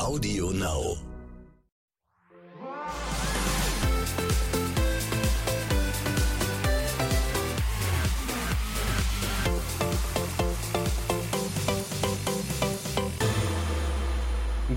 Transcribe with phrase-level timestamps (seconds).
[0.00, 0.96] Audio Now.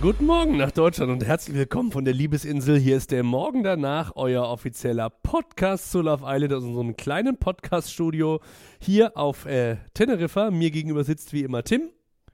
[0.02, 2.78] Guten Morgen nach Deutschland und herzlich willkommen von der Liebesinsel.
[2.78, 8.42] Hier ist der Morgen danach, euer offizieller Podcast zu Love Island aus unserem kleinen Podcast-Studio
[8.80, 10.52] hier auf äh, Teneriffa.
[10.52, 11.92] Mir gegenüber sitzt wie immer Tim.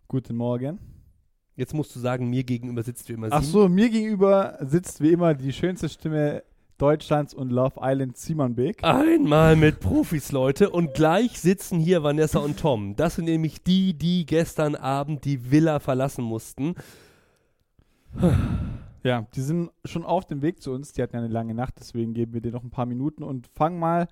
[0.08, 0.99] Guten Morgen.
[1.60, 5.12] Jetzt musst du sagen, mir gegenüber sitzt wie immer Ach so, mir gegenüber sitzt wie
[5.12, 6.42] immer die schönste Stimme
[6.78, 8.82] Deutschlands und Love Island Simon Beek.
[8.82, 10.70] Einmal mit Profis, Leute.
[10.70, 12.96] Und gleich sitzen hier Vanessa und Tom.
[12.96, 16.76] Das sind nämlich die, die gestern Abend die Villa verlassen mussten.
[19.04, 20.94] Ja, die sind schon auf dem Weg zu uns.
[20.94, 23.48] Die hatten ja eine lange Nacht, deswegen geben wir dir noch ein paar Minuten und
[23.48, 24.08] fangen mal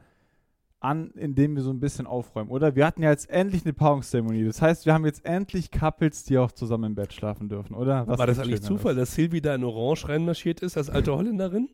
[0.80, 2.76] an, indem wir so ein bisschen aufräumen, oder?
[2.76, 4.46] Wir hatten ja jetzt endlich eine Paarungszeremonie.
[4.46, 8.08] Das heißt, wir haben jetzt endlich Couples, die auch zusammen im Bett schlafen dürfen, oder?
[8.08, 8.62] Was War das eigentlich?
[8.62, 11.70] Zufall, dass Silvi da in Orange reinmarschiert ist, als alte Holländerin?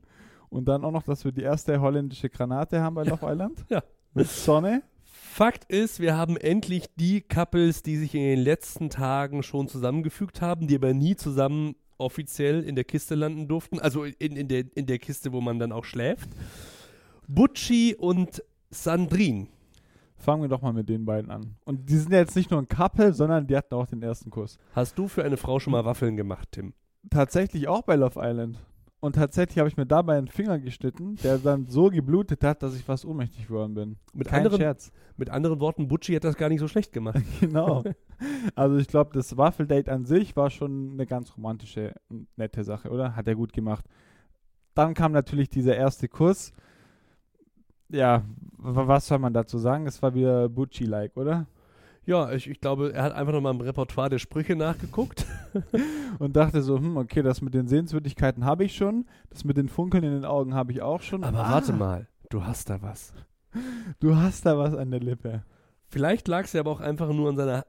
[0.49, 3.65] Und dann auch noch, dass wir die erste holländische Granate haben bei Love Island.
[3.69, 3.83] Ja.
[4.13, 4.83] Mit Sonne.
[5.03, 10.41] Fakt ist, wir haben endlich die Couples, die sich in den letzten Tagen schon zusammengefügt
[10.41, 13.79] haben, die aber nie zusammen offiziell in der Kiste landen durften.
[13.79, 16.29] Also in, in, der, in der Kiste, wo man dann auch schläft.
[17.27, 19.47] Butchi und Sandrine.
[20.17, 21.55] Fangen wir doch mal mit den beiden an.
[21.65, 24.29] Und die sind ja jetzt nicht nur ein Couple, sondern die hatten auch den ersten
[24.29, 24.57] Kuss.
[24.73, 26.73] Hast du für eine Frau schon mal Waffeln gemacht, Tim?
[27.09, 28.57] Tatsächlich auch bei Love Island.
[29.03, 32.73] Und tatsächlich habe ich mir dabei einen Finger geschnitten, der dann so geblutet hat, dass
[32.73, 33.97] ich fast ohnmächtig geworden bin.
[34.13, 34.93] Mit Kein anderen, Scherz.
[35.17, 37.19] mit anderen Worten, Butchi hat das gar nicht so schlecht gemacht.
[37.41, 37.83] Genau.
[38.55, 42.89] Also ich glaube, das Waffeldate an sich war schon eine ganz romantische, und nette Sache,
[42.91, 43.17] oder?
[43.17, 43.83] Hat er gut gemacht.
[44.73, 46.53] Dann kam natürlich dieser erste Kuss.
[47.93, 48.23] Ja,
[48.57, 49.85] was soll man dazu sagen?
[49.85, 51.45] Es war wieder Butchi-like, oder?
[52.05, 55.25] Ja, ich, ich glaube, er hat einfach nochmal im Repertoire der Sprüche nachgeguckt.
[56.19, 59.69] Und dachte so, hm, okay, das mit den Sehenswürdigkeiten habe ich schon, das mit den
[59.69, 61.23] Funkeln in den Augen habe ich auch schon.
[61.23, 63.13] Aber Ah, warte mal, du hast da was.
[63.99, 65.43] Du hast da was an der Lippe.
[65.87, 67.65] Vielleicht lag es ja aber auch einfach nur an seiner,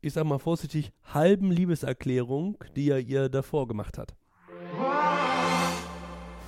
[0.00, 4.14] ich sag mal vorsichtig, halben Liebeserklärung, die er ihr davor gemacht hat.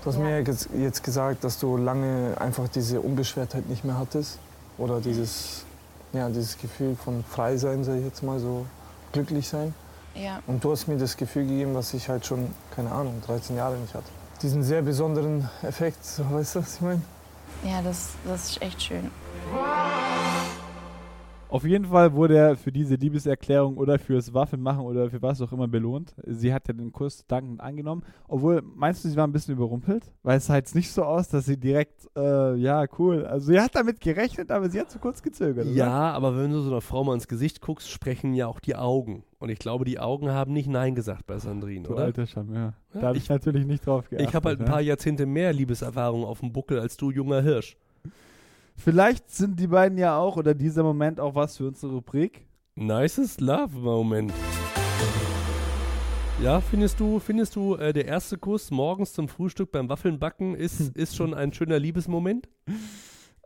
[0.06, 0.41] Du hast mir
[0.81, 4.39] jetzt gesagt, dass du lange einfach diese Unbeschwertheit nicht mehr hattest.
[4.78, 5.65] Oder dieses,
[6.12, 8.67] ja, dieses Gefühl von frei sein, sag ich jetzt mal so,
[9.11, 9.75] glücklich sein.
[10.15, 13.56] Ja, Und du hast mir das Gefühl gegeben, was ich halt schon, keine Ahnung, 13
[13.56, 14.06] Jahre nicht hatte.
[14.43, 17.03] Diesen sehr besonderen Effekt, so, weißt du, was ich meine?
[17.65, 19.11] ja das, das ist echt schön.
[21.48, 25.52] Auf jeden Fall wurde er für diese Liebeserklärung oder fürs Waffelmachen oder für was auch
[25.52, 26.14] immer belohnt.
[26.26, 28.02] Sie hat ja den Kuss dankend angenommen.
[28.26, 30.12] Obwohl, meinst du, sie war ein bisschen überrumpelt?
[30.24, 33.24] Weil es sah jetzt nicht so aus, dass sie direkt, äh, ja, cool.
[33.24, 35.66] Also sie hat damit gerechnet, aber sie hat zu kurz gezögert.
[35.66, 35.74] Oder?
[35.74, 38.74] Ja, aber wenn du so einer Frau mal ins Gesicht guckst, sprechen ja auch die
[38.74, 39.22] Augen.
[39.38, 42.04] Und ich glaube, die Augen haben nicht Nein gesagt bei Sandrine, Du oder?
[42.04, 42.74] alter Charmeur.
[42.94, 44.28] Ja, Da habe ich, ich- natürlich nicht drauf geachtet.
[44.28, 44.72] Ich habe halt ein ja.
[44.72, 47.76] paar Jahrzehnte mehr Liebeserfahrung auf dem Buckel als du, junger Hirsch.
[48.76, 52.47] Vielleicht sind die beiden ja auch oder dieser Moment auch was für unsere Rubrik.
[52.76, 54.32] Nices Love-Moment.
[56.42, 60.54] Ja, findest du, findest du, äh, der erste Kuss morgens zum Frühstück beim Waffeln backen
[60.54, 62.48] ist, ist schon ein schöner Liebesmoment?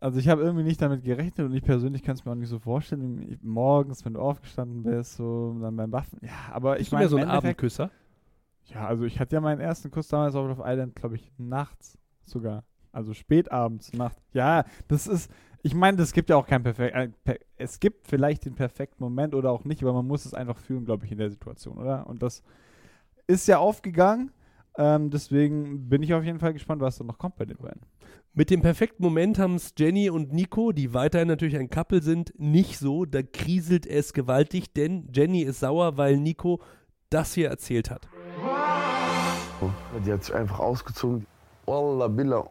[0.00, 2.48] Also ich habe irgendwie nicht damit gerechnet und ich persönlich kann es mir auch nicht
[2.48, 3.22] so vorstellen.
[3.30, 6.18] Ich- Morgens, wenn du aufgestanden bist, so dann beim Waffen.
[6.22, 7.90] Ja, aber ich Bist du meine, so ein Abendküsser?
[8.74, 11.96] Ja, also ich hatte ja meinen ersten Kuss damals auf Love Island, glaube ich, nachts
[12.24, 12.64] sogar.
[12.92, 14.18] Also spätabends, Nacht.
[14.32, 15.30] Ja, das ist,
[15.62, 19.02] ich meine, das gibt ja auch kein perfekt, äh, per, es gibt vielleicht den perfekten
[19.02, 21.78] Moment oder auch nicht, aber man muss es einfach fühlen, glaube ich, in der Situation,
[21.78, 22.06] oder?
[22.06, 22.42] Und das
[23.26, 24.32] ist ja aufgegangen.
[24.78, 27.82] Ähm, deswegen bin ich auf jeden Fall gespannt, was da noch kommt bei den beiden.
[28.32, 32.32] Mit dem perfekten Moment haben es Jenny und Nico, die weiterhin natürlich ein Couple sind,
[32.38, 33.04] nicht so.
[33.04, 36.60] Da kriselt es gewaltig, denn Jenny ist sauer, weil Nico
[37.10, 38.08] das hier erzählt hat.
[40.06, 41.26] Die hat sich einfach ausgezogen.
[41.66, 42.48] Wallah Billah.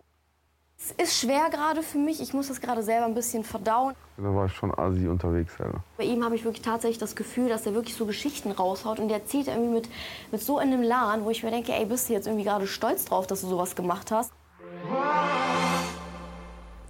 [0.81, 2.22] Es ist schwer gerade für mich.
[2.22, 3.95] Ich muss das gerade selber ein bisschen verdauen.
[4.16, 5.84] Da war ich schon Asi unterwegs, Alter.
[5.97, 9.09] Bei ihm habe ich wirklich tatsächlich das Gefühl, dass er wirklich so Geschichten raushaut und
[9.09, 9.90] der erzählt irgendwie mit,
[10.31, 13.03] mit so einem Lahn, wo ich mir denke, ey, bist du jetzt irgendwie gerade stolz
[13.03, 14.31] drauf, dass du sowas gemacht hast?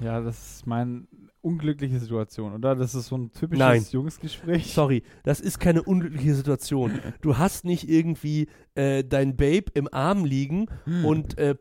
[0.01, 1.07] Ja, das ist meine
[1.41, 2.75] unglückliche Situation, oder?
[2.75, 3.86] Das ist so ein typisches Nein.
[3.89, 4.71] Jungsgespräch.
[4.71, 7.00] Sorry, das ist keine unglückliche Situation.
[7.21, 10.68] Du hast nicht irgendwie äh, dein Babe im Arm liegen
[11.03, 11.56] und äh,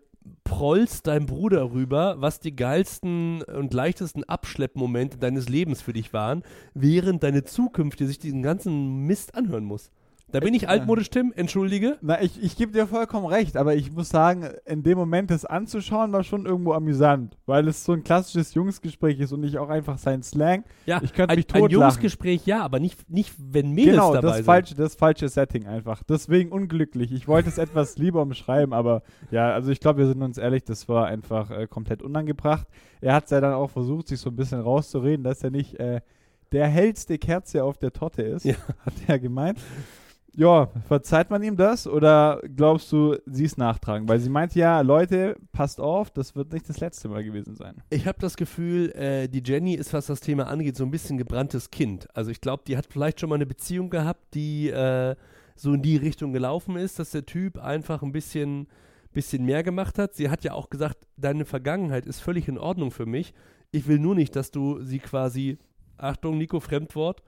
[0.45, 6.43] prollst deinem Bruder rüber, was die geilsten und leichtesten Abschleppmomente deines Lebens für dich waren,
[6.75, 9.91] während deine Zukünftige sich diesen ganzen Mist anhören muss.
[10.31, 10.69] Da bin ich Ja.
[10.69, 11.97] altmodisch, Tim, entschuldige.
[12.03, 15.47] Na, ich, ich gebe dir vollkommen recht, aber ich muss sagen, in dem Moment das
[15.47, 19.71] anzuschauen, war schon irgendwo amüsant, weil es so ein klassisches Jungsgespräch ist und nicht auch
[19.71, 20.65] einfach sein Slang.
[20.85, 21.71] Ja, Ich könnte ein, mich ein totlachen.
[21.83, 24.45] Jungsgespräch, ja, aber nicht, nicht wenn Mädels genau, dabei das sind.
[24.45, 26.03] falsche, das falsche Setting einfach.
[26.03, 27.11] Deswegen unglücklich.
[27.11, 30.63] Ich wollte es etwas lieber umschreiben, aber ja, also ich glaube, wir sind uns ehrlich,
[30.65, 32.67] das war einfach äh, komplett unangebracht.
[33.01, 35.81] Er hat es ja dann auch versucht, sich so ein bisschen rauszureden, dass er nicht
[35.81, 36.03] äh,
[36.53, 38.55] der hellste Kerze auf der Torte ist, Ja.
[38.85, 39.59] hat er gemeint.
[40.39, 44.09] Ja, verzeiht man ihm das oder glaubst du, sie ist nachtragen?
[44.09, 47.83] Weil sie meinte ja, Leute, passt auf, das wird nicht das letzte Mal gewesen sein.
[47.91, 51.19] Ich habe das Gefühl, äh, die Jenny ist, was das Thema angeht, so ein bisschen
[51.19, 52.07] gebranntes Kind.
[52.15, 55.17] Also ich glaube, die hat vielleicht schon mal eine Beziehung gehabt, die äh,
[55.57, 58.69] so in die Richtung gelaufen ist, dass der Typ einfach ein bisschen,
[59.13, 60.15] bisschen mehr gemacht hat.
[60.15, 63.35] Sie hat ja auch gesagt, deine Vergangenheit ist völlig in Ordnung für mich.
[63.73, 65.59] Ich will nur nicht, dass du sie quasi,
[65.97, 67.25] Achtung, Nico, Fremdwort,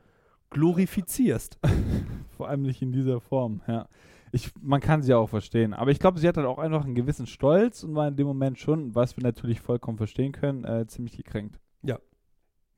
[0.50, 1.58] glorifizierst.
[2.37, 3.88] Vor allem nicht in dieser Form, ja.
[4.32, 5.75] Ich, man kann sie auch verstehen.
[5.75, 8.29] Aber ich glaube, sie hat halt auch einfach einen gewissen Stolz und war in dem
[8.29, 11.58] Moment schon, was wir natürlich vollkommen verstehen können, äh, ziemlich gekränkt.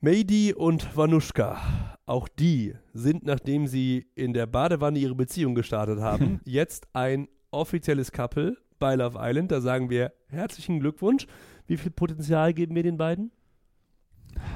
[0.05, 1.59] Meidi und Vanushka,
[2.07, 8.11] auch die sind, nachdem sie in der Badewanne ihre Beziehung gestartet haben, jetzt ein offizielles
[8.11, 9.53] Couple bei Love Island.
[9.53, 11.29] Da sagen wir herzlichen Glückwunsch.
[11.69, 13.31] Wie viel Potenzial geben wir den beiden?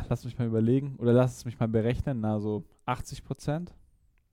[0.08, 2.18] Lass mich mal überlegen oder lass es mich mal berechnen.
[2.22, 3.74] Na, so 80 Prozent.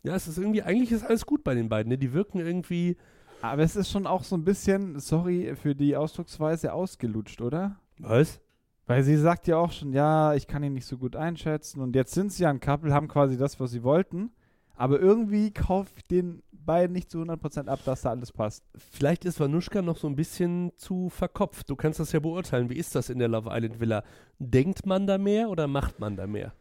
[0.04, 1.90] Ja, es ist irgendwie, eigentlich ist alles gut bei den beiden.
[1.90, 1.98] Ne?
[1.98, 2.98] Die wirken irgendwie,
[3.42, 7.78] Aber es ist schon auch so ein bisschen, sorry für die Ausdrucksweise, ausgelutscht, oder?
[8.00, 8.40] was?
[8.86, 11.80] Weil sie sagt ja auch schon, ja, ich kann ihn nicht so gut einschätzen.
[11.80, 14.32] Und jetzt sind sie ja ein Couple, haben quasi das, was sie wollten.
[14.76, 18.64] Aber irgendwie kauft ich den beiden nicht zu 100% ab, dass da alles passt.
[18.76, 21.70] Vielleicht ist Vanushka noch so ein bisschen zu verkopft.
[21.70, 22.70] Du kannst das ja beurteilen.
[22.70, 24.04] Wie ist das in der Love Island Villa?
[24.40, 26.54] Denkt man da mehr oder macht man da mehr?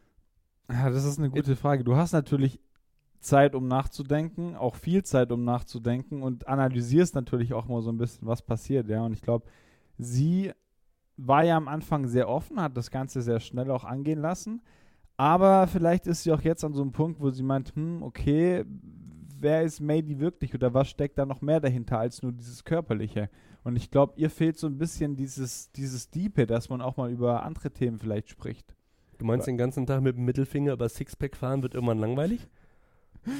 [0.70, 1.84] Ja, das ist eine gute Frage.
[1.84, 2.60] Du hast natürlich
[3.20, 7.98] Zeit, um nachzudenken, auch viel Zeit, um nachzudenken und analysierst natürlich auch mal so ein
[7.98, 9.02] bisschen, was passiert, ja.
[9.02, 9.46] Und ich glaube,
[9.98, 10.52] sie
[11.16, 14.62] war ja am Anfang sehr offen, hat das Ganze sehr schnell auch angehen lassen.
[15.16, 18.64] Aber vielleicht ist sie auch jetzt an so einem Punkt, wo sie meint, hm, okay,
[19.38, 23.28] wer ist Mady wirklich oder was steckt da noch mehr dahinter als nur dieses Körperliche?
[23.62, 27.10] Und ich glaube, ihr fehlt so ein bisschen dieses, dieses Diepe, dass man auch mal
[27.10, 28.74] über andere Themen vielleicht spricht.
[29.18, 32.48] Du meinst den ganzen Tag mit dem Mittelfinger über Sixpack fahren wird irgendwann langweilig?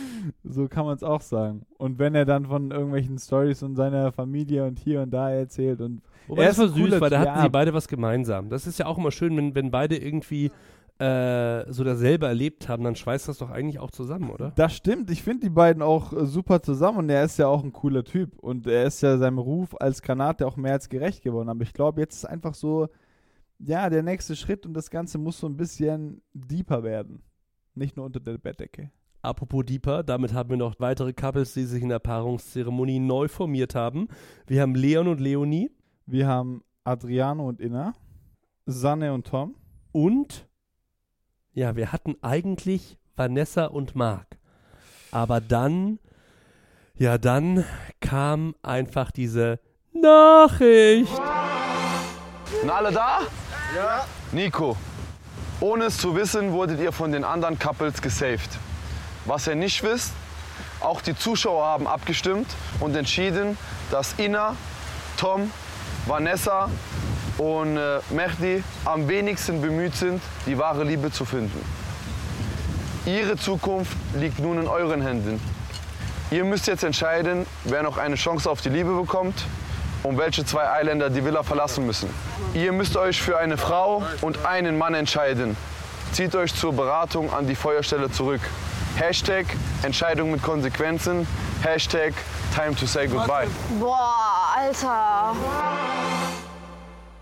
[0.44, 1.66] So kann man es auch sagen.
[1.76, 5.80] Und wenn er dann von irgendwelchen Stories und seiner Familie und hier und da erzählt
[5.80, 8.48] und Wobei Er das war ist ein süß, weil da hatten sie beide was gemeinsam.
[8.48, 10.52] Das ist ja auch immer schön, wenn, wenn beide irgendwie
[10.98, 14.52] äh, so dasselbe erlebt haben, dann schweißt das doch eigentlich auch zusammen, oder?
[14.54, 15.10] das stimmt.
[15.10, 18.04] Ich finde die beiden auch äh, super zusammen und er ist ja auch ein cooler
[18.04, 21.48] Typ und er ist ja seinem Ruf als Granate auch mehr als gerecht geworden.
[21.48, 22.88] Aber ich glaube, jetzt ist einfach so,
[23.64, 27.22] ja, der nächste Schritt und das Ganze muss so ein bisschen deeper werden.
[27.74, 28.90] Nicht nur unter der Bettdecke.
[29.22, 33.74] Apropos Deeper, damit haben wir noch weitere Couples, die sich in der Paarungszeremonie neu formiert
[33.76, 34.08] haben.
[34.46, 35.70] Wir haben Leon und Leonie
[36.06, 37.94] Wir haben Adriano und Inna,
[38.66, 39.54] Sanne und Tom.
[39.92, 40.48] und
[41.54, 44.38] ja, wir hatten eigentlich Vanessa und Marc.
[45.10, 45.98] Aber dann,
[46.94, 47.64] ja, dann
[48.00, 49.60] kam einfach diese
[49.92, 51.12] Nachricht.
[52.60, 53.20] Sind alle da?
[53.74, 54.04] Ja.
[54.32, 54.76] Nico,
[55.60, 58.50] ohne es zu wissen, wurdet ihr von den anderen Couples gesaved.
[59.24, 60.12] Was ihr nicht wisst,
[60.80, 62.48] auch die Zuschauer haben abgestimmt
[62.80, 63.56] und entschieden,
[63.90, 64.56] dass Ina,
[65.16, 65.50] Tom,
[66.06, 66.68] Vanessa
[67.38, 71.64] und äh, Mehdi am wenigsten bemüht sind, die wahre Liebe zu finden.
[73.06, 75.40] Ihre Zukunft liegt nun in euren Händen.
[76.30, 79.44] Ihr müsst jetzt entscheiden, wer noch eine Chance auf die Liebe bekommt
[80.02, 82.08] und welche zwei Eiländer die Villa verlassen müssen.
[82.54, 85.56] Ihr müsst euch für eine Frau und einen Mann entscheiden.
[86.12, 88.40] Zieht euch zur Beratung an die Feuerstelle zurück.
[88.96, 89.46] Hashtag
[89.82, 91.26] Entscheidung mit Konsequenzen.
[91.62, 92.12] Hashtag
[92.54, 93.46] Time to say goodbye.
[93.80, 95.34] Boah, Alter.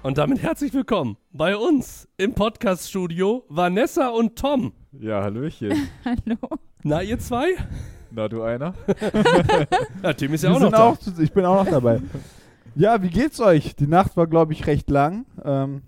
[0.03, 4.73] Und damit herzlich willkommen bei uns im Podcast-Studio Vanessa und Tom.
[4.93, 5.89] Ja, Hallöchen.
[6.05, 6.39] Hallo.
[6.83, 7.51] Na, ihr zwei?
[8.11, 8.75] Na, du einer?
[10.03, 10.85] Ja, Tim ist ja Wir auch noch da.
[10.87, 12.01] auch ich bin auch noch dabei.
[12.75, 13.75] ja, wie geht's euch?
[13.77, 15.27] Die Nacht war, glaube ich, recht lang.
[15.45, 15.83] Ähm,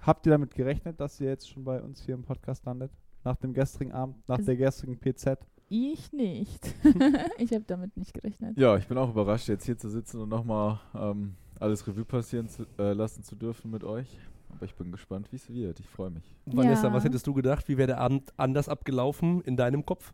[0.00, 2.90] habt ihr damit gerechnet, dass ihr jetzt schon bei uns hier im Podcast landet?
[3.24, 5.38] Nach dem gestrigen Abend, nach Also- der gestrigen PZ?
[5.68, 6.74] Ich nicht.
[7.38, 8.58] ich habe damit nicht gerechnet.
[8.58, 12.48] Ja, ich bin auch überrascht, jetzt hier zu sitzen und nochmal ähm, alles Revue passieren
[12.48, 14.18] zu, äh, lassen zu dürfen mit euch.
[14.50, 15.80] Aber ich bin gespannt, wie es wird.
[15.80, 16.36] Ich freue mich.
[16.44, 16.92] Vanessa, Ja.
[16.92, 17.68] was hättest du gedacht?
[17.68, 20.12] Wie wäre der Abend anders abgelaufen in deinem Kopf?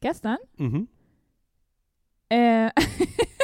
[0.00, 0.36] Gestern?
[0.58, 0.86] Mhm.
[2.28, 2.70] Äh,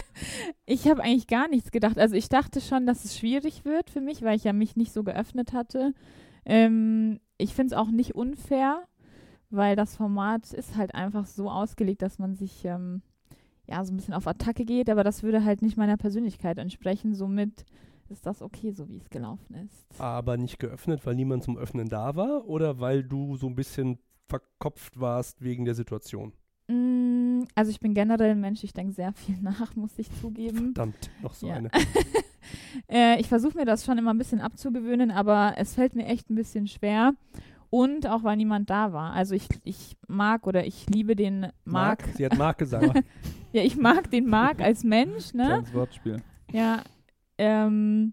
[0.67, 1.99] ich habe eigentlich gar nichts gedacht.
[1.99, 4.93] Also ich dachte schon, dass es schwierig wird für mich, weil ich ja mich nicht
[4.93, 5.93] so geöffnet hatte.
[6.45, 8.87] Ähm, ich finde es auch nicht unfair,
[9.51, 13.03] weil das Format ist halt einfach so ausgelegt, dass man sich ähm,
[13.67, 17.15] ja so ein bisschen auf Attacke geht, aber das würde halt nicht meiner Persönlichkeit entsprechen.
[17.15, 17.65] Somit
[18.09, 20.01] ist das okay, so wie es gelaufen ist.
[20.01, 23.99] Aber nicht geöffnet, weil niemand zum Öffnen da war oder weil du so ein bisschen
[24.29, 26.33] verkopft warst wegen der Situation?
[27.55, 30.75] Also ich bin generell ein Mensch, ich denke sehr viel nach, muss ich zugeben.
[30.75, 31.55] Verdammt, noch so Ja.
[31.55, 31.71] eine.
[32.89, 36.31] äh, ich versuche mir das schon immer ein bisschen abzugewöhnen, aber es fällt mir echt
[36.31, 37.15] ein bisschen schwer.
[37.71, 39.13] Und auch weil niemand da war.
[39.15, 42.05] Also ich, ich mag oder ich liebe den Marc.
[42.15, 43.03] Sie hat Marc gesagt.
[43.53, 45.45] Ja, ich mag den Marc als Mensch, ne?
[45.45, 46.17] Kleines Wortspiel.
[46.51, 46.83] Ja.
[47.39, 48.13] Ähm,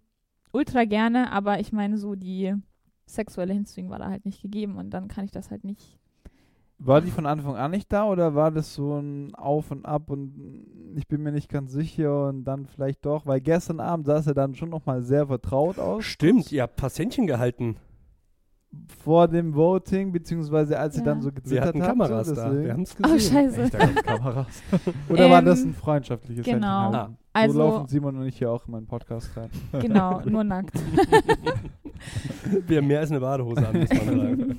[0.51, 2.53] ultra gerne, aber ich meine, so die
[3.07, 5.97] sexuelle Hinziehung war da halt nicht gegeben und dann kann ich das halt nicht.
[6.83, 10.09] War die von Anfang an nicht da oder war das so ein Auf und Ab
[10.09, 14.17] und ich bin mir nicht ganz sicher und dann vielleicht doch, weil gestern Abend sah
[14.17, 16.03] es ja dann schon nochmal sehr vertraut aus.
[16.05, 17.77] Stimmt, ihr habt Patientchen gehalten.
[19.03, 21.05] Vor dem Voting, beziehungsweise als sie Ja.
[21.05, 21.89] dann so Wir gezittert hatten hat.
[21.89, 22.51] Kameras so, da.
[22.63, 23.33] Wir haben es Oh, gesehen.
[23.51, 23.61] scheiße.
[23.63, 23.77] Echt, da
[24.17, 24.63] Kameras.
[25.09, 26.83] Oder war Ähm, das ein freundschaftliches genau.
[26.83, 26.99] Händchen Ah.
[27.01, 27.17] halten?
[27.33, 29.49] Also- so laufen Simon und ich hier auch in meinen Podcast rein.
[29.81, 30.73] Genau, nur nackt.
[32.67, 34.57] Wir haben mehr als eine Badehose an, muss man sagen.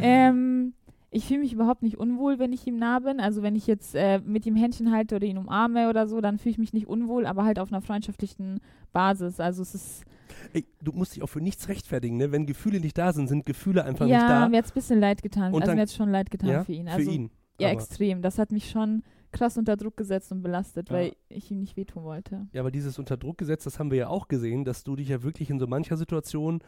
[0.00, 0.73] ähm,
[1.14, 3.20] ich fühle mich überhaupt nicht unwohl, wenn ich ihm nah bin.
[3.20, 6.38] Also wenn ich jetzt äh, mit ihm Händchen halte oder ihn umarme oder so, dann
[6.38, 8.60] fühle ich mich nicht unwohl, aber halt auf einer freundschaftlichen
[8.92, 9.38] Basis.
[9.40, 10.04] Also es ist,
[10.52, 12.32] Ey, du musst dich auch für nichts rechtfertigen, ne?
[12.32, 14.48] Wenn Gefühle nicht da sind, sind Gefühle einfach nicht ja, da.
[14.48, 15.52] mir hat es ein bisschen leid getan.
[15.54, 16.86] Und also dann- mir hat es schon leid getan ja, für ihn.
[16.88, 17.30] für Also, ihn.
[17.60, 18.20] Ja, aber, extrem.
[18.22, 20.94] Das hat mich schon krass unter Druck gesetzt und belastet, Ja.
[20.96, 22.46] weil ich ihm nicht wehtun wollte.
[22.52, 25.50] ja, aber dieses Unterdruckgesetz, das haben wir ja auch gesehen, dass du dich ja wirklich
[25.50, 26.60] in so mancher Situation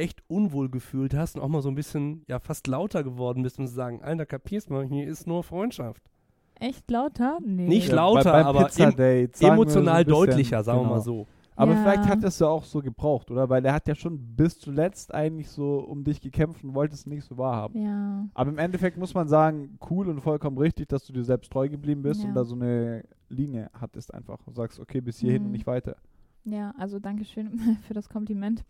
[0.00, 3.58] echt unwohl gefühlt hast und auch mal so ein bisschen, ja, fast lauter geworden bist
[3.58, 6.02] und zu sagen, Alter, kapierst mal, hier ist nur Freundschaft.
[6.58, 7.38] Echt lauter?
[7.44, 7.68] Nee.
[7.68, 8.82] Nicht Ja, lauter, bei- beim aber wir so
[9.46, 10.94] ein Emotional bisschen, deutlicher, sagen wir genau.
[10.96, 11.26] mal so.
[11.56, 11.82] Aber Ja.
[11.82, 13.48] vielleicht hat es ja auch so gebraucht, oder?
[13.50, 17.06] Weil er hat ja schon bis zuletzt eigentlich so um dich gekämpft und wollte es
[17.06, 17.78] nicht so wahrhaben.
[17.82, 18.26] Ja.
[18.34, 21.68] Aber im Endeffekt muss man sagen, cool und vollkommen richtig, dass du dir selbst treu
[21.68, 22.28] geblieben bist Ja.
[22.28, 25.46] und da so eine Linie hattest einfach und sagst, okay, bis hierhin Mhm.
[25.46, 25.96] und nicht weiter.
[26.44, 27.50] Ja, also danke schön
[27.86, 28.64] für das Kompliment.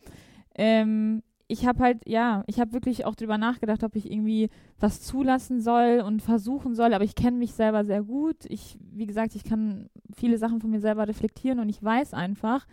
[0.61, 5.01] Ähm, ich habe halt, ja, ich habe wirklich auch drüber nachgedacht, ob ich irgendwie was
[5.01, 8.45] zulassen soll und versuchen soll, aber ich kenne mich selber sehr gut.
[8.45, 12.67] Ich, wie gesagt, ich kann viele Sachen von mir selber reflektieren und ich weiß einfach,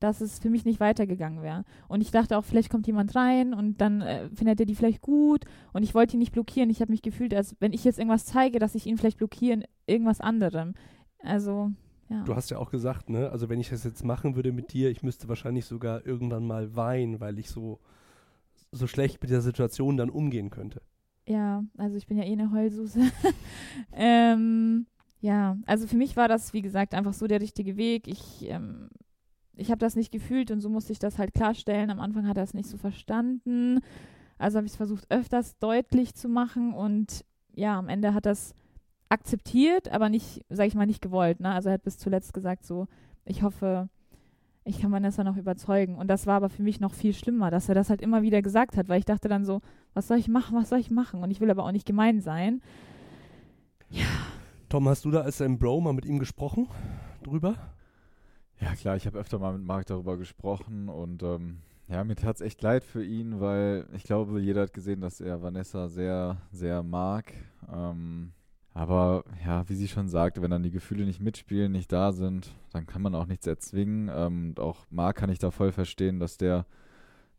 [0.00, 1.64] dass es für mich nicht weitergegangen wäre.
[1.86, 5.02] Und ich dachte auch, vielleicht kommt jemand rein und dann äh, findet er die vielleicht
[5.02, 6.70] gut und ich wollte ihn nicht blockieren.
[6.70, 9.58] Ich habe mich gefühlt, als wenn ich jetzt irgendwas zeige, dass ich ihn vielleicht blockiere
[9.58, 10.74] in irgendwas anderem.
[11.22, 11.70] Also,
[12.14, 12.22] ja.
[12.24, 14.90] Du hast ja auch gesagt, ne, also wenn ich das jetzt machen würde mit dir,
[14.90, 17.80] ich müsste wahrscheinlich sogar irgendwann mal weinen, weil ich so,
[18.72, 20.80] so schlecht mit der Situation dann umgehen könnte.
[21.26, 23.00] Ja, also ich bin ja eh eine Heulsuse.
[23.92, 24.86] ähm,
[25.20, 28.06] ja, also für mich war das, wie gesagt, einfach so der richtige Weg.
[28.06, 28.90] Ich, ähm,
[29.56, 31.90] ich habe das nicht gefühlt und so musste ich das halt klarstellen.
[31.90, 33.80] Am Anfang hat er es nicht so verstanden.
[34.38, 38.54] Also habe ich es versucht, öfters deutlich zu machen und ja, am Ende hat es
[39.14, 41.40] akzeptiert, aber nicht, sag ich mal, nicht gewollt.
[41.40, 41.52] Ne?
[41.52, 42.86] Also er hat bis zuletzt gesagt so,
[43.24, 43.88] ich hoffe,
[44.64, 45.96] ich kann Vanessa noch überzeugen.
[45.96, 48.42] Und das war aber für mich noch viel schlimmer, dass er das halt immer wieder
[48.42, 49.60] gesagt hat, weil ich dachte dann so,
[49.94, 51.22] was soll ich machen, was soll ich machen?
[51.22, 52.60] Und ich will aber auch nicht gemein sein.
[54.68, 56.68] Tom, hast du da als dein Bro mal mit ihm gesprochen
[57.22, 57.54] drüber?
[58.60, 62.36] Ja, klar, ich habe öfter mal mit Marc darüber gesprochen und ähm, ja, mir tat
[62.36, 66.38] es echt leid für ihn, weil ich glaube, jeder hat gesehen, dass er Vanessa sehr,
[66.50, 67.32] sehr mag.
[67.72, 68.32] Ähm,
[68.74, 72.56] aber ja, wie sie schon sagte, wenn dann die Gefühle nicht mitspielen, nicht da sind,
[72.72, 74.10] dann kann man auch nichts erzwingen.
[74.12, 76.66] Ähm, und auch Marc kann ich da voll verstehen, dass der,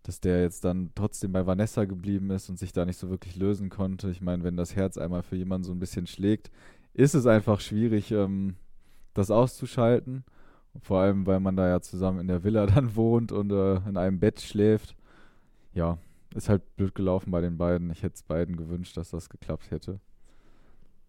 [0.03, 3.35] dass der jetzt dann trotzdem bei Vanessa geblieben ist und sich da nicht so wirklich
[3.35, 4.09] lösen konnte.
[4.11, 6.51] Ich meine, wenn das Herz einmal für jemanden so ein bisschen schlägt,
[6.93, 8.55] ist es einfach schwierig, ähm,
[9.13, 10.23] das auszuschalten.
[10.81, 13.97] Vor allem, weil man da ja zusammen in der Villa dann wohnt und äh, in
[13.97, 14.95] einem Bett schläft.
[15.73, 15.97] Ja,
[16.33, 17.91] ist halt blöd gelaufen bei den beiden.
[17.91, 19.99] Ich hätte es beiden gewünscht, dass das geklappt hätte.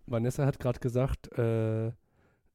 [0.06, 1.92] Vanessa hat gerade gesagt, äh,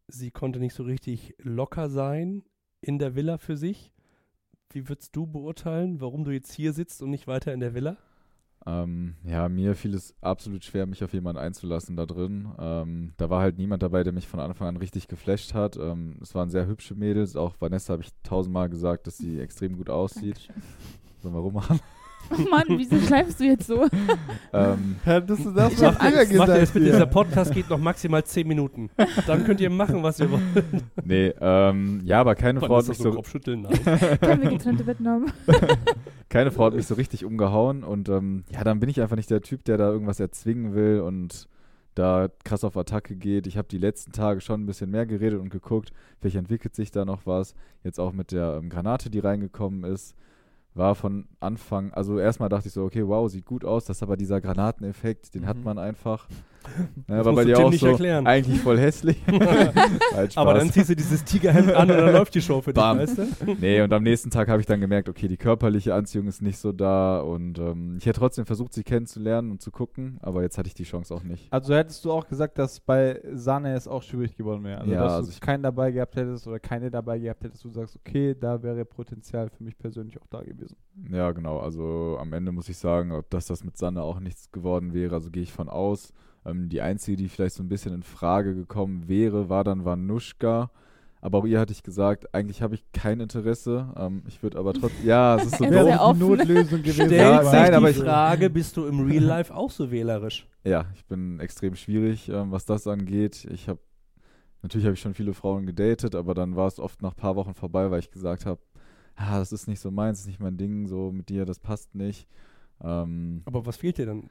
[0.08, 2.44] sie konnte nicht so richtig locker sein
[2.82, 3.92] in der Villa für sich.
[4.72, 7.98] Wie würdest du beurteilen, warum du jetzt hier sitzt und nicht weiter in der Villa?
[8.66, 12.50] Ähm, ja, mir fiel es absolut schwer, mich auf jemanden einzulassen da drin.
[12.60, 15.78] Ähm, da war halt niemand dabei, der mich von Anfang an richtig geflasht hat.
[15.78, 17.36] Ähm, es waren sehr hübsche Mädels.
[17.36, 20.48] Auch Vanessa habe ich tausendmal gesagt, dass sie extrem gut aussieht.
[20.48, 20.64] Dankeschön.
[21.22, 21.80] Sollen wir rummachen?
[22.30, 23.88] Oh Mann, wieso schleifst du jetzt so?
[24.54, 26.34] ähm, Hättest du das Ich hab mal früher Angst.
[26.34, 26.74] Macht ihr jetzt gesagt?
[26.74, 28.90] bitte, dieser Podcast geht noch maximal 10 Minuten.
[29.28, 30.42] Dann könnt ihr machen, was ihr wollt.
[31.04, 33.62] nee, ähm, ja, aber keine Frau hat mich so so, Kopfschütteln.
[33.62, 33.80] Nein.
[34.22, 35.26] Können wir getrennte Betten haben?
[36.30, 39.30] keine Frau hat mich so richtig umgehauen und ähm, ja, dann bin ich einfach nicht
[39.30, 41.48] der Typ, der da irgendwas erzwingen will und
[41.96, 43.48] da krass auf Attacke geht.
[43.48, 46.92] Ich habe die letzten Tage schon ein bisschen mehr geredet und geguckt, vielleicht entwickelt sich
[46.92, 47.54] da noch was.
[47.84, 50.16] Jetzt auch mit der ähm, Granate, die reingekommen ist.
[50.74, 54.04] War von Anfang, also erstmal dachte ich so, okay, wow, sieht gut aus, das ist
[54.04, 55.64] aber dieser Granateneffekt, den hat Mhm.
[55.64, 56.28] man einfach.
[57.08, 58.26] Ja, Das war bei dir auch nicht so erklären.
[58.28, 59.22] eigentlich voll hässlich.
[60.36, 63.18] Aber dann ziehst du dieses Tigerhemd an und dann läuft die Show für dich, weißt
[63.18, 63.28] du?
[63.60, 66.58] Nee, und am nächsten Tag habe ich dann gemerkt, okay, die körperliche Anziehung ist nicht
[66.58, 70.58] so da und ähm, ich hätte trotzdem versucht, sie kennenzulernen und zu gucken, aber jetzt
[70.58, 71.52] hatte ich die Chance auch nicht.
[71.52, 74.80] Also hättest du auch gesagt, dass bei Sahne es auch schwierig geworden wäre.
[74.82, 77.70] Also Ja, dass also du keinen dabei gehabt hättest oder keine dabei gehabt hättest, du
[77.70, 80.76] sagst, okay, da wäre Potenzial für mich persönlich auch da gewesen.
[81.12, 81.60] Ja, genau.
[81.60, 85.16] Also am Ende muss ich sagen, ob das das mit Sanne auch nichts geworden wäre,
[85.16, 86.14] also gehe ich von aus.
[86.46, 90.72] Ähm, die einzige, die vielleicht so ein bisschen in Frage gekommen wäre, war dann Vanushka.
[91.24, 93.94] Aber auch ihr hatte ich gesagt, eigentlich habe ich kein Interesse.
[93.96, 96.20] Ähm, ich würde aber trotzdem, ja, es ist so die offen.
[96.20, 96.94] Notlösung gewesen.
[97.06, 99.92] Stellt Ja, sich nein, die aber ich- Frage, bist du im Real Life auch so
[99.92, 100.48] wählerisch?
[100.64, 103.46] Ja, ich bin extrem schwierig, ähm, was das angeht.
[103.52, 103.80] Ich habe,
[104.64, 107.36] natürlich habe ich schon viele Frauen gedatet, aber dann war es oft nach ein paar
[107.36, 108.60] Wochen vorbei, weil ich gesagt habe,
[109.16, 111.60] ah, das ist nicht so meins, das ist nicht mein Ding, so mit dir, das
[111.60, 112.28] passt nicht.
[112.84, 114.24] Ähm, Aber was fehlt dir dann?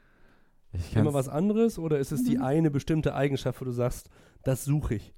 [0.73, 2.45] Ich Immer was anderes oder ist es die Mhm.
[2.45, 4.09] eine bestimmte Eigenschaft, wo du sagst,
[4.45, 5.13] das suche ich?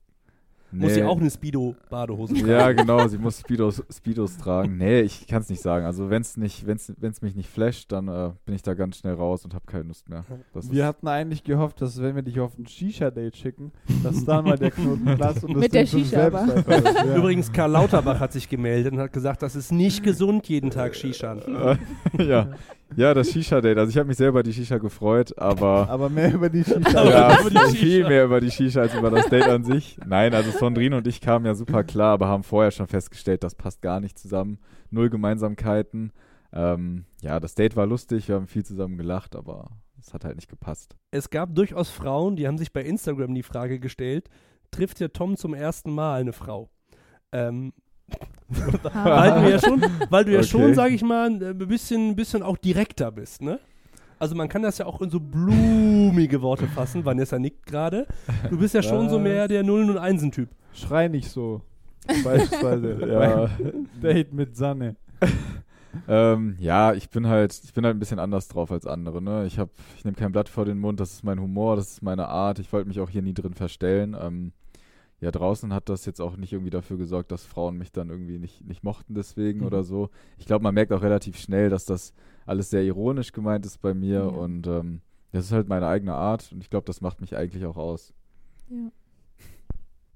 [0.74, 0.84] Nee.
[0.84, 2.48] Muss sie auch eine Speedo-Badehose tragen?
[2.48, 4.78] Ja, genau, sie muss Speedos, Speedos tragen.
[4.78, 5.84] Nee, ich kann es nicht sagen.
[5.84, 8.96] Also wenn es nicht, wenn's, wenn's mich nicht flasht, dann äh, bin ich da ganz
[8.96, 10.24] schnell raus und habe keine Lust mehr.
[10.54, 13.70] Das Wir hatten eigentlich gehofft, dass wenn wir dich auf ein Shisha-Date schicken,
[14.02, 16.46] dass dann mal der Knoten platzt und das Mit der Shisha aber.
[16.66, 17.16] Ja.
[17.16, 20.94] Übrigens, Karl Lauterbach hat sich gemeldet und hat gesagt, das ist nicht gesund, jeden Tag
[20.94, 21.36] Shisha.
[22.18, 22.48] ja.
[22.96, 23.78] Ja, das Shisha-Date.
[23.78, 26.80] Also ich habe mich sehr über die Shisha gefreut, aber Aber mehr über die Shisha.
[27.04, 28.08] ja, über die viel Shisha.
[28.08, 29.98] mehr über die Shisha als über das Date an sich.
[30.06, 33.54] Nein, also Sondrine und ich kamen ja super klar, aber haben vorher schon festgestellt, das
[33.54, 34.58] passt gar nicht zusammen.
[34.90, 36.12] Null Gemeinsamkeiten.
[36.52, 40.36] Ähm, ja, das Date war lustig, wir haben viel zusammen gelacht, aber es hat halt
[40.36, 40.96] nicht gepasst.
[41.10, 44.28] Es gab durchaus Frauen, die haben sich bei Instagram die Frage gestellt,
[44.70, 46.68] trifft hier Tom zum ersten Mal eine Frau?
[47.32, 47.72] Ähm,
[48.48, 50.48] weil du ja schon, weil du ja Okay.
[50.48, 53.58] schon, sag ich mal, ein bisschen, bisschen auch direkter bist, ne?
[54.18, 57.04] Also man kann das ja auch in so blumige Worte fassen.
[57.04, 58.06] Vanessa nickt gerade.
[58.50, 59.22] Du bist ja schon so Was?
[59.22, 60.48] mehr der Nullen- und Einsen-Typ.
[60.74, 61.60] Schrei nicht so.
[62.24, 62.98] Beispielsweise.
[63.06, 63.48] Ja.
[64.00, 64.96] Date mit Sanne.
[66.08, 69.44] Ähm, ja, ich bin halt, ich bin halt ein bisschen anders drauf als andere, ne?
[69.46, 72.02] Ich hab, ich nehme kein Blatt vor den Mund, das ist mein Humor, das ist
[72.02, 72.58] meine Art.
[72.60, 74.16] Ich wollte mich auch hier nie drin verstellen.
[74.20, 74.52] Ähm,
[75.22, 78.38] ja, draußen hat das jetzt auch nicht irgendwie dafür gesorgt, dass Frauen mich dann irgendwie
[78.38, 79.66] nicht, nicht mochten deswegen Mhm.
[79.66, 80.10] oder so.
[80.36, 82.12] Ich glaube, man merkt auch relativ schnell, dass das
[82.44, 84.22] alles sehr ironisch gemeint ist bei mir Ja.
[84.24, 87.64] und ähm, das ist halt meine eigene Art und ich glaube, das macht mich eigentlich
[87.64, 88.12] auch aus.
[88.68, 88.90] Ja.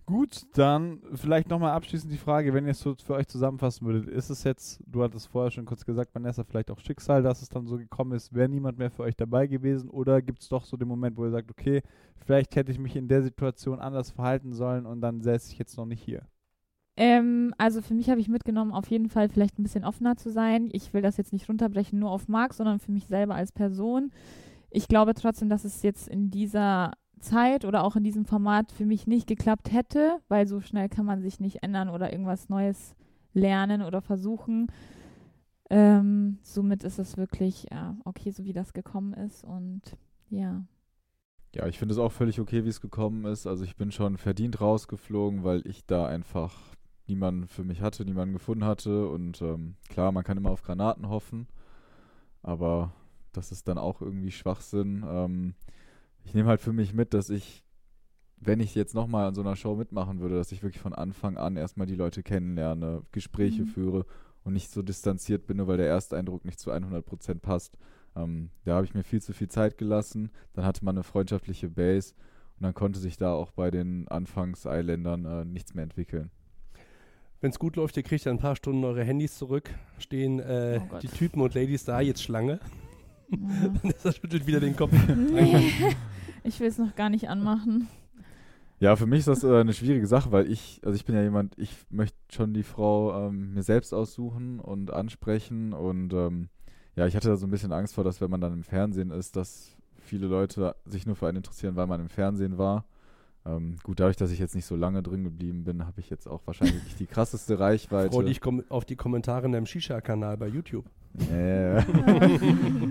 [0.07, 4.09] Gut, dann vielleicht nochmal abschließend die Frage, wenn ihr es so für euch zusammenfassen würdet,
[4.09, 7.49] ist es jetzt, du hattest vorher schon kurz gesagt, Vanessa, vielleicht auch Schicksal, dass es
[7.49, 10.65] dann so gekommen ist, wäre niemand mehr für euch dabei gewesen oder gibt es doch
[10.65, 11.83] so den Moment, wo ihr sagt, okay,
[12.25, 15.77] vielleicht hätte ich mich in der Situation anders verhalten sollen und dann säße ich jetzt
[15.77, 16.23] noch nicht hier.
[16.97, 20.31] Ähm, also für mich habe ich mitgenommen, auf jeden Fall vielleicht ein bisschen offener zu
[20.31, 20.69] sein.
[20.73, 24.13] Ich will das jetzt nicht runterbrechen nur auf Marc, sondern für mich selber als Person.
[24.71, 28.85] Ich glaube trotzdem, dass es jetzt in dieser Zeit oder auch in diesem Format für
[28.85, 32.95] mich nicht geklappt hätte, weil so schnell kann man sich nicht ändern oder irgendwas Neues
[33.33, 34.69] lernen oder versuchen.
[35.69, 39.97] Ähm, somit ist es wirklich ja, okay, so wie das gekommen ist und
[40.31, 40.65] ja.
[41.55, 43.47] Ja, ich finde es auch völlig okay, wie es gekommen ist.
[43.47, 46.55] Also ich bin schon verdient rausgeflogen, weil ich da einfach
[47.07, 49.09] niemanden für mich hatte, niemanden gefunden hatte.
[49.09, 51.49] Und ähm, klar, man kann immer auf Granaten hoffen,
[52.43, 52.93] aber
[53.33, 55.05] das ist dann auch irgendwie Schwachsinn.
[55.09, 55.55] Ähm,
[56.27, 57.63] ich nehme halt für mich mit, dass ich,
[58.39, 61.37] wenn ich jetzt nochmal an so einer Show mitmachen würde, dass ich wirklich von Anfang
[61.39, 63.67] an erstmal die Leute kennenlerne, Gespräche Mhm.
[63.67, 64.07] führe
[64.45, 67.79] und nicht so distanziert bin, nur weil der Ersteindruck nicht zu 100% passt.
[68.15, 70.31] Ähm, da habe ich mir viel zu viel Zeit gelassen.
[70.53, 72.15] Dann hatte man eine freundschaftliche Base
[72.59, 76.31] und dann konnte sich da auch bei den Anfangs-Eiländern äh, nichts mehr entwickeln.
[77.41, 80.81] Wenn es gut läuft, ihr kriegt ja ein paar Stunden eure Handys zurück, stehen äh,
[80.91, 82.61] Oh die Typen und Ladies da, jetzt Schlange.
[83.31, 83.75] ja.
[83.83, 84.93] Vanessa schüttelt wieder den Kopf.
[85.15, 85.73] nee,
[86.45, 87.89] ich will es noch gar nicht anmachen.
[88.79, 91.23] Ja, für mich ist das äh, eine schwierige Sache, weil ich, also ich bin ja
[91.23, 96.49] jemand, ich möchte schon die Frau ähm, mir selbst aussuchen und ansprechen und ähm,
[96.95, 99.11] ja, ich hatte da so ein bisschen Angst vor, dass wenn man dann im Fernsehen
[99.11, 102.85] ist, dass viele Leute sich nur für einen interessieren, weil man im Fernsehen war.
[103.47, 106.27] Ähm, gut, dadurch, dass ich jetzt nicht so lange drin geblieben bin, habe ich jetzt
[106.27, 108.13] auch wahrscheinlich nicht die krasseste Reichweite.
[108.13, 110.87] Freu dich auf die Kommentare in deinem Shisha-Kanal bei YouTube.
[111.31, 111.77] Äh,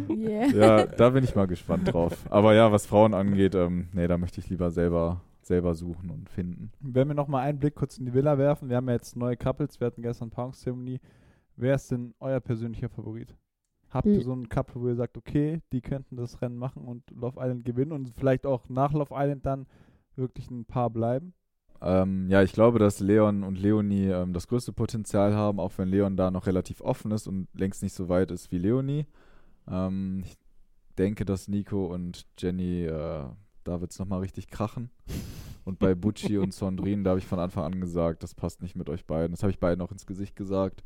[0.09, 0.47] yeah.
[0.47, 2.25] ja, da bin ich mal gespannt drauf.
[2.29, 6.29] Aber ja, was Frauen angeht, ähm, nee, da möchte ich lieber selber, selber suchen und
[6.29, 6.71] finden.
[6.79, 9.37] Wenn wir nochmal einen Blick kurz in die Villa werfen, wir haben ja jetzt neue
[9.37, 11.01] Couples, wir hatten gestern Paarungszeremonie.
[11.57, 13.35] Wer ist denn euer persönlicher Favorit?
[13.89, 17.03] Habt ihr so einen Couple, wo ihr sagt, okay, die könnten das Rennen machen und
[17.11, 19.67] Love Island gewinnen und vielleicht auch nach Love Island dann
[20.17, 21.33] wirklich ein Paar bleiben?
[21.81, 25.89] Ähm, ja, ich glaube, dass Leon und Leonie ähm, das größte Potenzial haben, auch wenn
[25.89, 29.05] Leon da noch relativ offen ist und längst nicht so weit ist wie Leonie.
[29.67, 30.37] Ähm, ich
[30.97, 33.25] denke, dass Nico und Jenny, äh,
[33.63, 34.89] da wird es nochmal richtig krachen.
[35.65, 38.75] Und bei Butchi und Sondrin, da habe ich von Anfang an gesagt, das passt nicht
[38.75, 39.31] mit euch beiden.
[39.31, 40.83] Das habe ich beiden auch ins Gesicht gesagt.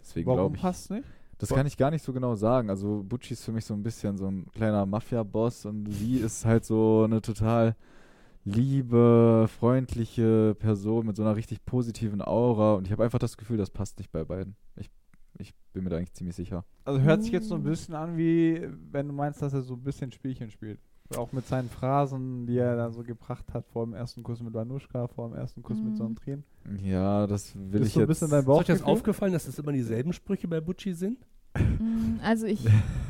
[0.00, 0.62] Deswegen Warum glaube ich.
[0.62, 1.04] passt nicht?
[1.38, 2.68] Das kann ich gar nicht so genau sagen.
[2.68, 6.44] Also Butchi ist für mich so ein bisschen so ein kleiner Mafia-Boss und sie ist
[6.44, 7.76] halt so eine total
[8.44, 13.56] liebe, freundliche Person mit so einer richtig positiven Aura und ich habe einfach das Gefühl,
[13.58, 14.56] das passt nicht bei beiden.
[14.76, 14.90] Ich,
[15.38, 16.64] ich bin mir da eigentlich ziemlich sicher.
[16.84, 19.74] Also hört sich jetzt so ein bisschen an, wie wenn du meinst, dass er so
[19.74, 20.80] ein bisschen Spielchen spielt.
[21.16, 24.52] Auch mit seinen Phrasen, die er da so gebracht hat vor dem ersten Kuss mit
[24.52, 25.96] Vanushka, vor dem ersten Kuss mit Mhm.
[25.96, 26.44] Sondrin.
[26.82, 28.20] Ja, das will Ist ich so ein jetzt.
[28.20, 31.18] bisschen dein Ist euch das aufgefallen, dass es immer dieselben Sprüche bei Butchi sind?
[31.56, 32.62] Mm, Also ich,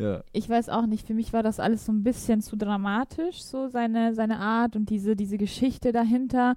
[0.00, 0.24] ja.
[0.32, 3.68] ich weiß auch nicht, für mich war das alles so ein bisschen zu dramatisch, so
[3.68, 6.54] seine, seine Art und diese, diese Geschichte dahinter.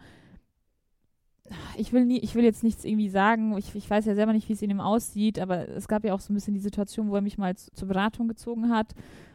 [1.78, 4.48] Ich will nie, ich will jetzt nichts irgendwie sagen, ich, ich weiß ja selber nicht,
[4.48, 7.10] wie es in ihm aussieht, aber es gab ja auch so ein bisschen die Situation,
[7.10, 8.94] wo er mich mal zu, zur Beratung gezogen hat.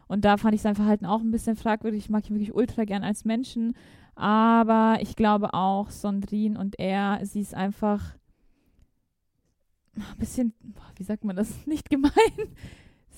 [0.09, 2.05] Und da fand ich sein Verhalten auch ein bisschen fragwürdig.
[2.05, 3.75] Ich mag ihn wirklich ultra gern als Menschen.
[4.15, 8.17] Aber ich glaube auch, Sondrin und er, sie ist einfach
[9.97, 10.55] ein bisschen,
[10.97, 12.13] wie sagt man das, nicht gemein.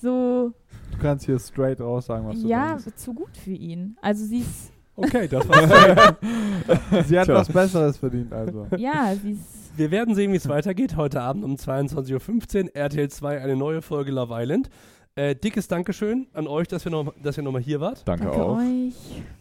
[0.01, 0.53] So,
[0.91, 2.95] Du kannst hier straight raus sagen, was du ja, denkst.
[2.95, 3.97] zu gut für ihn.
[4.01, 6.15] Also sie ist, Okay, das war's.
[7.07, 7.33] Sie hat Tja.
[7.35, 8.67] was Besseres verdient, also.
[8.77, 10.95] ja, sie ist, Wir werden sehen, wie es weitergeht.
[10.97, 14.69] Heute Abend um 22.15 Uhr, RTL 2, eine neue Folge Love Island.
[15.15, 18.07] Äh, dickes Dankeschön an euch, dass, wir noch, dass ihr nochmal hier wart.
[18.07, 18.57] Danke, danke auch.
[18.57, 18.93] euch.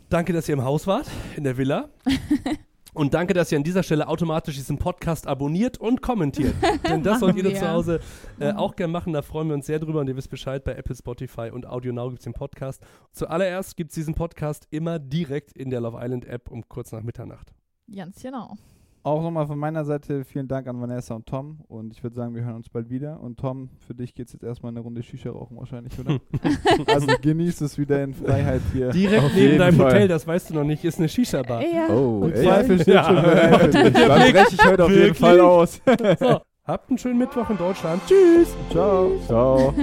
[0.08, 1.88] Danke, dass ihr im Haus wart, in der Villa.
[2.92, 6.54] Und danke, dass ihr an dieser Stelle automatisch diesen Podcast abonniert und kommentiert.
[6.88, 8.00] Denn das sollt ihr da zu Hause
[8.38, 8.58] äh, Mhm.
[8.58, 9.12] auch gerne machen.
[9.12, 10.00] Da freuen wir uns sehr drüber.
[10.00, 12.82] Und ihr wisst Bescheid, bei Apple, Spotify und Audio Now gibt es den Podcast.
[13.12, 17.02] Zuallererst gibt es diesen Podcast immer direkt in der Love Island App um kurz nach
[17.02, 17.52] Mitternacht.
[17.94, 18.56] Ganz genau.
[19.02, 21.60] Auch nochmal von meiner Seite vielen Dank an Vanessa und Tom.
[21.68, 23.18] Und ich würde sagen, wir hören uns bald wieder.
[23.20, 26.18] Und Tom, für dich geht es jetzt erstmal eine Runde Shisha rauchen wahrscheinlich, oder?
[26.86, 28.90] also genieß es wieder in Freiheit hier.
[28.90, 29.86] Direkt Auf neben deinem Fall.
[29.86, 31.62] Hotel, das weißt du noch nicht, ist eine Shisha-Bar.
[31.62, 31.88] Ja.
[31.88, 32.44] Oh, Und ey.
[32.44, 33.04] Zweifel steht Ja.
[33.04, 33.92] schon dich.
[33.94, 35.14] Dann breche ich heute auf jeden?
[35.14, 35.80] Fall aus.
[36.18, 38.02] So, habt einen schönen Mittwoch in Deutschland.
[38.06, 38.54] Tschüss.
[38.70, 39.12] Ciao.
[39.26, 39.74] Ciao.